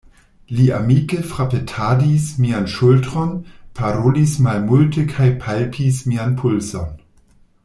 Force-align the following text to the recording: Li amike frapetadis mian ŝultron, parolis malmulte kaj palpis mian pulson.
Li 0.59 0.63
amike 0.77 1.19
frapetadis 1.33 2.25
mian 2.45 2.65
ŝultron, 2.77 3.35
parolis 3.81 4.35
malmulte 4.47 5.07
kaj 5.15 5.31
palpis 5.45 6.05
mian 6.13 6.39
pulson. 6.43 6.91